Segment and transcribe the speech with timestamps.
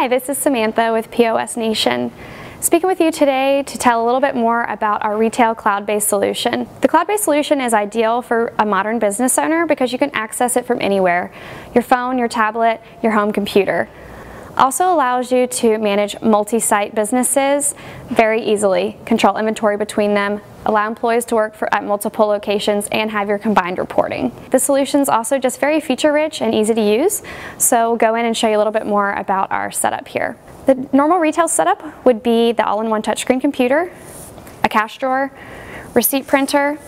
[0.00, 2.12] Hi, this is Samantha with POS Nation.
[2.60, 6.68] Speaking with you today to tell a little bit more about our retail cloud-based solution.
[6.82, 10.66] The cloud-based solution is ideal for a modern business owner because you can access it
[10.66, 11.32] from anywhere,
[11.74, 13.88] your phone, your tablet, your home computer.
[14.56, 17.74] Also allows you to manage multi-site businesses
[18.08, 23.10] very easily, control inventory between them, allow employees to work for, at multiple locations, and
[23.10, 24.30] have your combined reporting.
[24.50, 27.22] The solution is also just very feature rich and easy to use,
[27.56, 30.36] so we'll go in and show you a little bit more about our setup here.
[30.66, 33.90] The normal retail setup would be the all-in-one touchscreen computer,
[34.62, 35.32] a cash drawer,
[35.94, 36.78] receipt printer,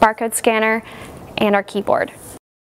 [0.00, 0.82] barcode scanner,
[1.38, 2.12] and our keyboard.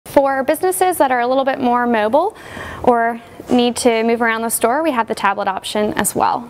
[0.06, 2.36] For businesses that are a little bit more mobile
[2.82, 3.22] or
[3.52, 6.50] need to move around the store, we have the tablet option as well.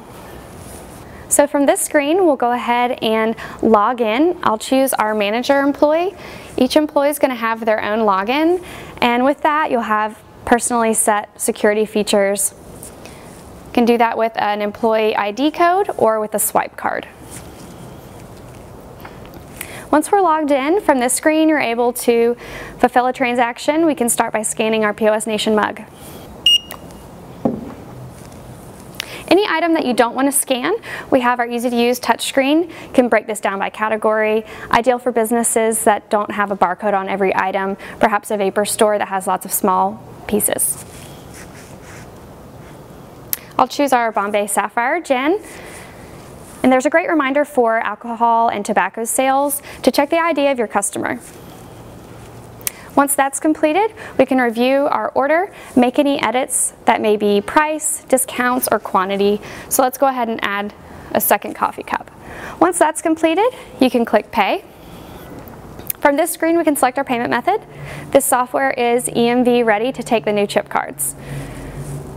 [1.27, 4.37] So from this screen, we'll go ahead and log in.
[4.43, 6.15] I'll choose our manager employee.
[6.57, 8.63] Each employee is going to have their own login,
[9.01, 12.53] and with that, you'll have personally set security features.
[13.67, 17.07] You can do that with an employee ID code or with a swipe card.
[19.91, 22.35] Once we're logged in, from this screen, you're able to
[22.79, 23.85] fulfill a transaction.
[23.85, 25.81] We can start by scanning our POS Nation mug.
[29.27, 30.75] Any item that you don't want to scan,
[31.09, 35.11] we have our easy to use touchscreen, can break this down by category, ideal for
[35.11, 39.25] businesses that don't have a barcode on every item, perhaps a vapor store that has
[39.25, 40.85] lots of small pieces.
[43.57, 45.41] I'll choose our Bombay Sapphire Gin.
[46.61, 50.57] And there's a great reminder for alcohol and tobacco sales to check the ID of
[50.57, 51.19] your customer.
[52.95, 58.03] Once that's completed, we can review our order, make any edits that may be price,
[58.05, 59.41] discounts, or quantity.
[59.69, 60.73] So let's go ahead and add
[61.11, 62.09] a second coffee cup.
[62.59, 64.63] Once that's completed, you can click Pay.
[65.99, 67.61] From this screen, we can select our payment method.
[68.11, 71.15] This software is EMV ready to take the new chip cards.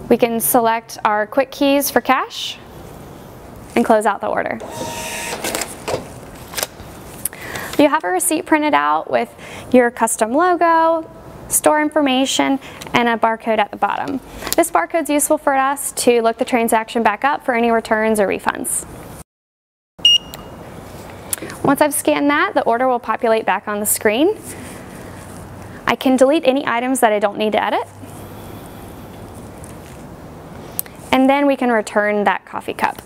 [0.09, 2.59] We can select our quick keys for cash
[3.75, 4.59] and close out the order.
[7.79, 9.33] You have a receipt printed out with
[9.73, 11.09] your custom logo,
[11.49, 12.59] store information,
[12.93, 14.21] and a barcode at the bottom.
[14.57, 18.19] This barcode is useful for us to look the transaction back up for any returns
[18.19, 18.85] or refunds.
[21.63, 24.37] Once I've scanned that, the order will populate back on the screen.
[25.87, 27.87] I can delete any items that I don't need to edit.
[31.13, 33.01] And then we can return that coffee cup.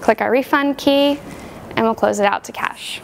[0.00, 1.18] Click our refund key,
[1.76, 3.00] and we'll close it out to cash.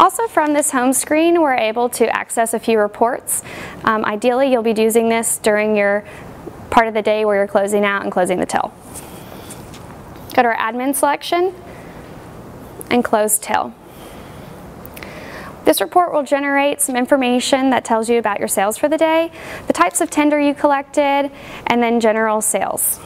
[0.00, 3.42] Also from this home screen, we're able to access a few reports.
[3.84, 6.04] Um, ideally, you'll be using this during your
[6.70, 8.72] part of the day where you're closing out and closing the till.
[10.34, 11.54] Go to our admin selection
[12.90, 13.74] and close till.
[15.64, 19.30] This report will generate some information that tells you about your sales for the day,
[19.66, 21.30] the types of tender you collected,
[21.66, 22.98] and then general sales.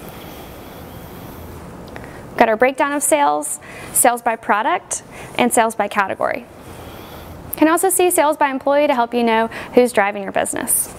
[2.36, 3.60] Got our breakdown of sales,
[3.92, 5.02] sales by product,
[5.38, 6.40] and sales by category.
[6.40, 10.94] You can also see sales by employee to help you know who's driving your business.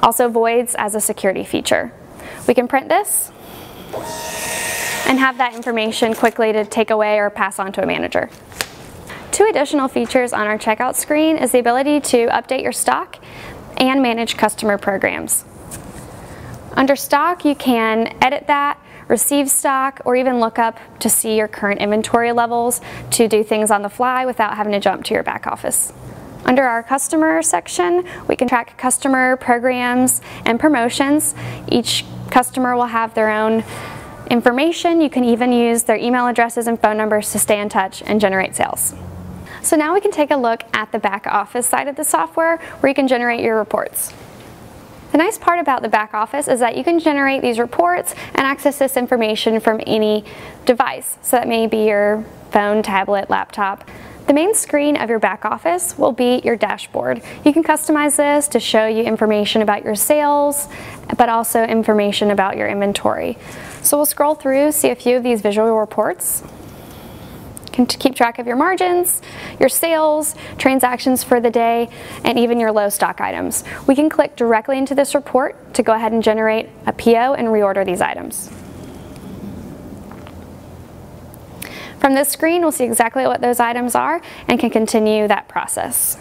[0.00, 1.92] Also voids as a security feature.
[2.48, 3.30] We can print this
[5.06, 8.30] and have that information quickly to take away or pass on to a manager.
[9.30, 13.18] Two additional features on our checkout screen is the ability to update your stock
[13.76, 15.44] and manage customer programs.
[16.72, 18.78] Under stock, you can edit that
[19.08, 22.80] receive stock, or even look up to see your current inventory levels
[23.12, 25.92] to do things on the fly without having to jump to your back office.
[26.44, 31.34] Under our customer section, we can track customer programs and promotions.
[31.68, 33.64] Each customer will have their own
[34.30, 35.00] information.
[35.00, 38.20] You can even use their email addresses and phone numbers to stay in touch and
[38.20, 38.94] generate sales.
[39.62, 42.58] So now we can take a look at the back office side of the software
[42.78, 44.12] where you can generate your reports.
[45.16, 48.46] The nice part about the back office is that you can generate these reports and
[48.46, 50.26] access this information from any
[50.66, 51.16] device.
[51.22, 53.88] So that may be your phone, tablet, laptop.
[54.26, 57.22] The main screen of your back office will be your dashboard.
[57.46, 60.68] You can customize this to show you information about your sales,
[61.16, 63.38] but also information about your inventory.
[63.80, 66.42] So we'll scroll through, see a few of these visual reports
[67.76, 69.20] can keep track of your margins,
[69.60, 71.88] your sales, transactions for the day,
[72.24, 73.64] and even your low stock items.
[73.86, 77.48] We can click directly into this report to go ahead and generate a PO and
[77.48, 78.50] reorder these items.
[82.00, 86.18] From this screen, we'll see exactly what those items are and can continue that process.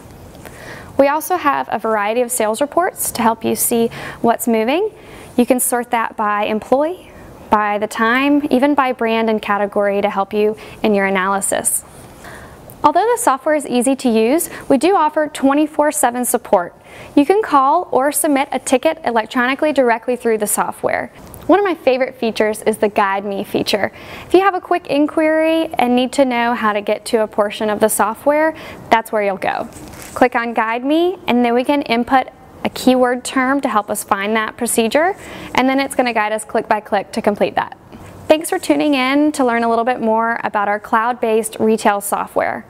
[0.97, 3.89] We also have a variety of sales reports to help you see
[4.21, 4.91] what's moving.
[5.37, 7.11] You can sort that by employee,
[7.49, 11.83] by the time, even by brand and category to help you in your analysis.
[12.83, 16.75] Although the software is easy to use, we do offer 24-7 support.
[17.15, 21.11] You can call or submit a ticket electronically directly through the software.
[21.47, 23.91] One of my favorite features is the Guide Me feature.
[24.27, 27.27] If you have a quick inquiry and need to know how to get to a
[27.27, 28.55] portion of the software,
[28.89, 29.67] that's where you'll go.
[30.13, 32.27] Click on Guide Me and then we can input
[32.65, 35.15] a keyword term to help us find that procedure
[35.53, 37.77] and then it's going to guide us click by click to complete that.
[38.27, 42.65] Thanks for tuning in to learn a little bit more about our cloud-based retail software.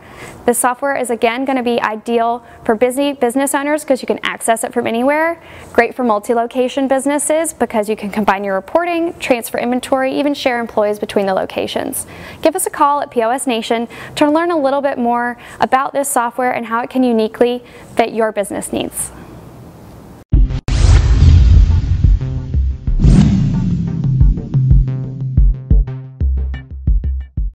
[0.46, 4.20] This software is again going to be ideal for busy business owners because you can
[4.22, 5.42] access it from anywhere.
[5.72, 11.00] Great for multi-location businesses because you can combine your reporting, transfer inventory, even share employees
[11.00, 12.06] between the locations.
[12.42, 13.88] Give us a call at POS Nation
[14.18, 17.64] to learn a little bit more about this software and how it can uniquely
[17.96, 19.10] fit your business needs.